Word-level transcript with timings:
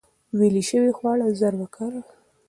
ویلې 0.37 0.63
شوي 0.69 0.91
خواړه 0.97 1.25
ژر 1.39 1.53
وکاروئ. 1.57 2.03